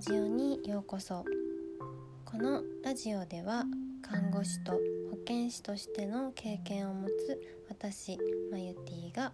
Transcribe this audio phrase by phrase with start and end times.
[0.00, 1.26] ジオにようこそ。
[2.24, 3.64] このラジオでは
[4.00, 4.78] 看護師と保
[5.26, 7.38] 健師としての経験を持つ
[7.68, 8.16] 私
[8.50, 9.30] マユティが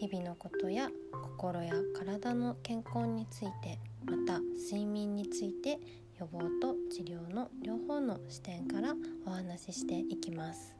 [0.00, 5.78] 日々のことや心や体の健康についてまた睡眠について
[6.18, 8.94] 予防と治療の両方の視点から
[9.26, 10.74] お話ししていきます。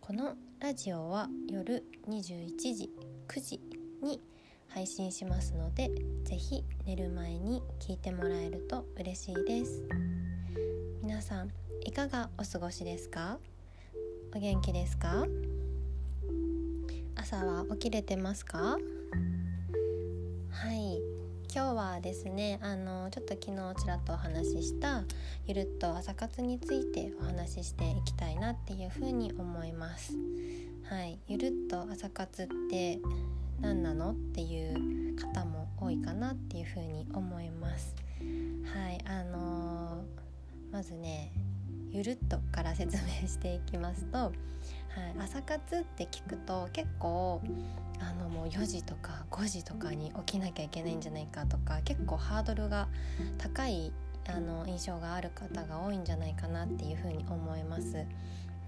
[0.00, 2.90] このラジオは夜21時
[3.28, 3.60] 9時
[4.02, 4.18] に
[4.68, 5.90] 配信しますので
[6.24, 9.82] 是非寝る前に聞いてもらえると嬉しいです。
[11.02, 11.50] 皆さん
[11.84, 13.38] いかがお過ごしですか？
[14.34, 15.26] お元気ですか？
[17.16, 18.76] 朝は起きれてますか？
[20.50, 21.00] はい。
[21.50, 25.04] 今日はですねあのちょっと昨日ちらっとお話しした
[25.46, 30.12] ゆるっと朝活についてお話ししていきたいなっていうふうに思います。
[30.84, 31.18] はい。
[31.26, 32.98] ゆるっと朝活って
[33.60, 34.12] 何なの？
[34.12, 37.94] っていう方も多いかなっていうふうに思います
[38.74, 41.32] はいあのー、まずね
[41.90, 44.32] ゆるっとから説明していきますと、はい、
[45.18, 47.40] 朝活って聞くと結構
[48.00, 52.88] あのもう4時とか5時とかに起きなきゃいけないんじゃないかとか結構ハードルが
[53.38, 53.92] 高い
[54.28, 58.04] あの印象がある方が多いんじゃないかなっていうふうに思います。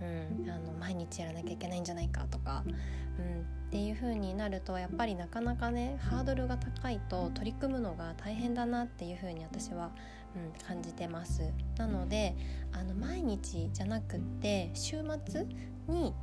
[0.03, 9.91] うん、あの毎日やらなきゃいけないんじゃないかとか、うん、っていう風になるとやっぱりなかなかねハードルが高いと取り組むのが大変だなっていう風に私は、
[10.35, 11.43] うん、感じてます。
[11.77, 12.35] なので
[12.73, 15.47] あの毎日じゃなくって週末
[15.89, 16.15] に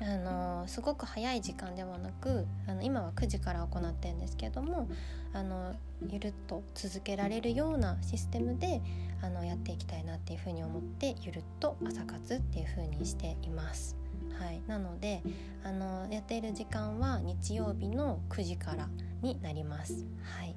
[0.00, 4.88] あのすごく早い時間ではなくあの今は9時から行ってるんですけども
[5.32, 5.74] あの
[6.08, 8.80] ゆるっと続けられるようなシステムで
[9.22, 13.96] あのやっていきたいなっていうふうに思ってゆるっと朝活っていうふうにしています。
[14.38, 15.20] はい、なので
[15.64, 18.88] あのやっている時間は日曜日の9時から
[19.20, 20.06] になります。
[20.22, 20.54] はい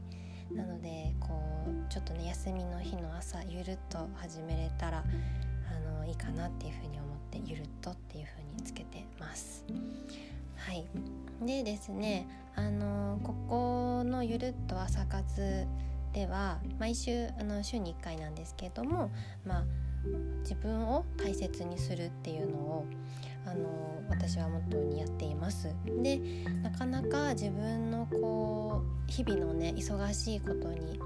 [0.56, 5.04] なのでこうちょっとね休みの日の朝ゆるっと始めれたら
[5.72, 9.66] あのいいかなっていうふうに思ってゆるっとっていうふうにつけてます。
[10.58, 10.86] はい
[11.46, 15.66] でですねあのここのゆるっと朝活
[16.14, 19.12] では毎週あの週に1回なんですけれども、
[19.46, 19.64] まあ、
[20.42, 22.86] 自分を大切にするっていうのを
[23.46, 26.20] あの私はモットーにやっていますで
[26.62, 31.00] なかなか自分のこう日々のね忙しいことに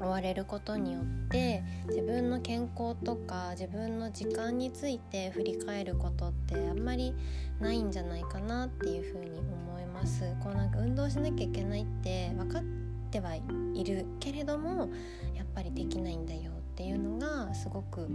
[0.00, 7.14] 追われることによって自分の健康とか自分の時間について振り返ることってあんまり
[7.60, 10.22] ないんじゃないかなっていうふうに思います。
[10.40, 12.62] こうなんか運動しなきゃいけないって分かっ
[13.10, 13.42] てはい
[13.84, 14.88] るけれども
[15.34, 18.08] やっぱりできないんだよっていうのがすごく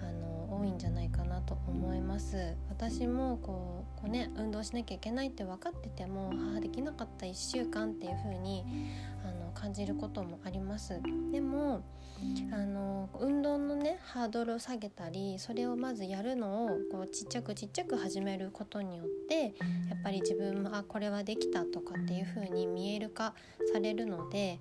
[0.00, 2.56] あの多いんじゃないかなと思います。
[2.68, 8.64] 私もこうこうね運動しなきゃいけないって分かっててもあできなかった1週間っていう風に
[9.24, 11.00] あ感じることもあります
[11.30, 11.84] でも
[12.52, 23.34] あの運動のねハードルを下げたりそれをまずやるのをこうちっちゃくちっちゃく始めることによってやっぱり自分もあこれはできたとかっていう風に見える化
[23.72, 24.60] されるので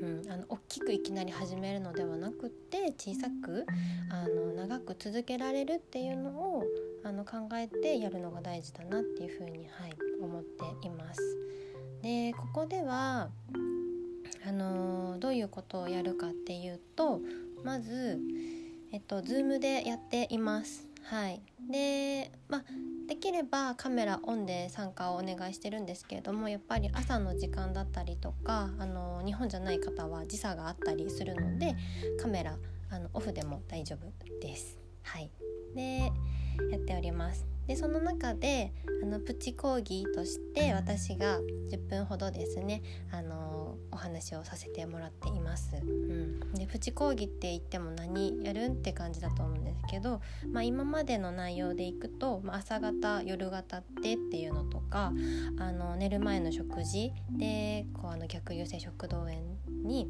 [0.00, 3.66] うん、あの大きくいきなり始めるのではなくって小さく
[4.10, 6.64] あの長く続けられるっていうのを
[7.04, 9.92] あの考えてやるのが大事だなっていうふうに、はい、
[10.22, 11.20] 思っています。
[12.02, 13.28] でここでは
[15.30, 17.20] どういうことをやるかっていうと
[17.62, 18.18] まず、
[18.90, 20.88] えっと、Zoom でやっています。
[21.04, 22.64] はい、で、まあ、
[23.06, 31.76] できればカメラオンで参加をお願いしてるんですけれどもやっぱり朝の時間だったりとかあの日本じゃない方は時差があったりするので
[32.20, 32.56] カメラ
[32.90, 34.80] あのオフでも大丈夫です。
[35.04, 35.30] はい、
[35.76, 36.10] で
[36.72, 37.46] やっております。
[37.70, 41.38] でその中であのプチ講義として私が
[41.70, 42.82] 10分ほどですね
[43.12, 45.76] あのお話をさせてもらっています。
[45.76, 50.20] うん、でプチ講義って言っても何やるんって感じだと思うんですけど、
[50.52, 55.12] まあ、今までの内容でいくと、まあ、朝方夜型ってっていうのとか
[55.60, 59.34] あの寝る前の食事でこうあの逆流性食道炎
[59.84, 60.08] に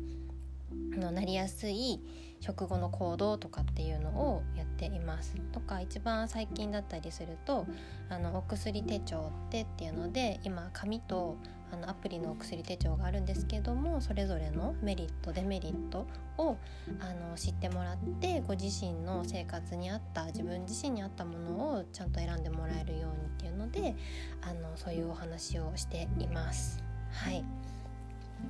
[0.99, 2.01] のなりやすい
[2.41, 7.67] 食後の行動とかっていうのをやっていますとか一番最近だったりすると
[8.09, 11.37] あのお薬手帳ってっていうので今紙と
[11.73, 16.07] あのアプリのお薬手帳があるんですけどもそれぞれのメリットデメリット
[16.39, 16.57] を
[17.01, 23.95] あの知ってもらってご自身の生活に合った自分自身に合ったものをちゃんと選んでもらえるようにっていうので
[24.43, 26.83] あのそういうお話をしています。
[27.13, 27.45] はい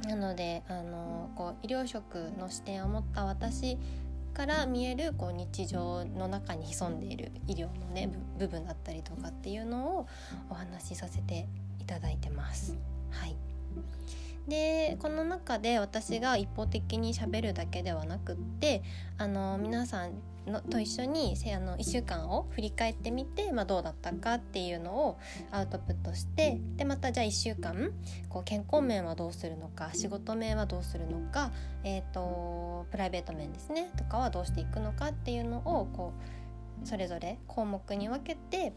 [0.06, 3.78] なのであのこう医療職の視点を持った私
[4.32, 10.06] から見えるこう日常の中に潜んでいる医療のね部分だったりとかっていうのを
[10.48, 11.46] お話しさせて
[11.80, 12.78] いただいてます。
[14.48, 18.82] でこの中で私が一方的にしゃべるだけではなくって
[19.18, 20.12] あの皆さん
[20.46, 25.18] のと一緒にせあの1週間を振り返ってみて、まあ、どうだったかっていうのを
[25.50, 27.92] アウトプットしてでまたじゃあ1週間
[28.28, 31.52] こう健康面はどうするのか仕事面はどうするのか、
[31.84, 36.12] えーと、プライベート面ですねとかはどうしていくのかっていうのをこ
[36.82, 38.72] うそれぞれ項目に分けて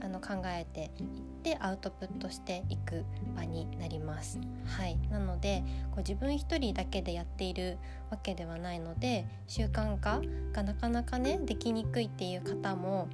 [0.00, 1.08] あの考えていっ
[1.42, 3.04] てアウトプットしていく
[3.34, 4.38] 場になります。
[4.66, 7.78] はい、なのでこう自分一人だけでやっている
[8.10, 10.20] わけではないので習慣化
[10.52, 13.08] がなかなかねできにくいっていう方も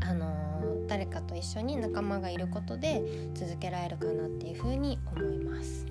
[0.00, 5.86] あのー、誰かと一緒に仲間がいることで続けられるかなっていうふうに思います。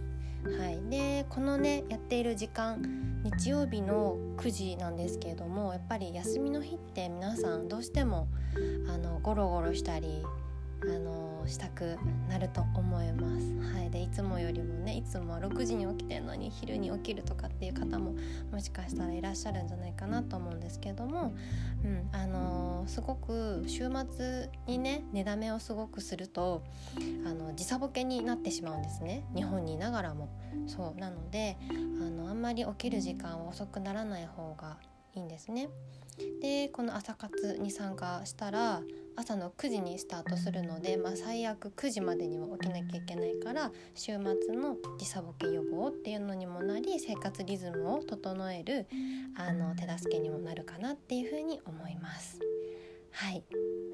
[0.46, 2.80] はい、でこのねやっている時間
[3.24, 8.28] 日曜日の9時なんですけれどもやっぱり休みの日って皆さんどうしても
[8.88, 10.24] あのゴロゴロしたり
[10.88, 11.98] あのしたく
[12.30, 13.76] なると思います。
[13.78, 18.16] はい、でいつもよりもねいつも6時に起きてるのに昼に起きるとかっていう方も
[18.52, 21.34] もしかしたらいらっしゃるんじゃないかなと思うんですけども、
[21.84, 26.64] うんあのすごく週末にね寝だめをすごくすると
[27.26, 30.30] あの時差ボケになってしまうんですね日本にいながらも。
[30.68, 31.74] そうなのであ
[32.10, 34.78] のあんまり起きる時間は遅くならない方が
[35.16, 35.70] いいんですね。
[36.42, 38.82] でこの朝活に参加したら
[39.18, 48.88] 朝の9時にスタートするので、まあ、最悪9時までには起きなきゃいけないから週末の時差ボケ予防っていうのにもなり生活リズムを整える
[49.38, 52.40] あの手助けにもなるかなっていうふうに思います。
[53.12, 53.44] はい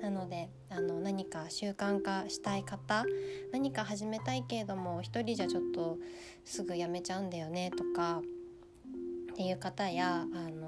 [0.01, 3.05] なのであの何か習慣化したい方
[3.51, 5.99] 何か始めたいけれども一人じゃちょっと
[6.43, 8.21] すぐやめちゃうんだよねとか
[9.31, 10.60] っていう方やあの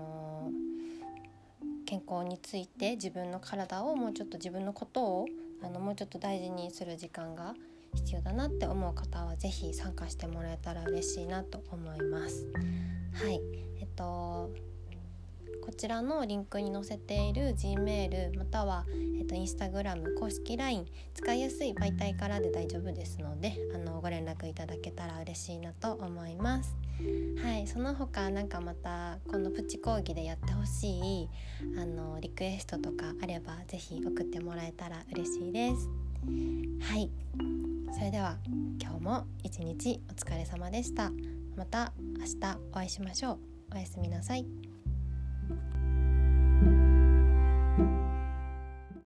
[1.93, 5.25] 健康について自分の体をもうちょっと自分のことを
[5.61, 7.53] あのもうちょっと大事にする時間が
[7.93, 12.47] 必要だなって思う方は是非参加してもらえたら嬉しいなと思います。
[13.13, 13.39] はい
[13.79, 14.49] えっと
[15.63, 18.85] こちらのリンクに載せている Gmail または、
[19.17, 26.75] えっと、Instagram 公式 LINE 使いやすい媒体からで大丈夫ですのであのご連絡いただけたら嬉しいなと思います。
[27.41, 31.29] はい、その他なんかまたこのプチ講義でやってほしい
[31.77, 35.89] あのリクエストとかあれば是非送ってもらえたら嬉しいです。
[36.81, 37.09] はい
[37.93, 38.37] それでは
[38.81, 41.11] 今日も一日お疲れ様でした
[41.55, 43.39] また明日お会いしましょう
[43.75, 44.72] おやすみなさい